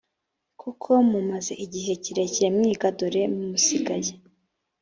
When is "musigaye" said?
3.37-4.11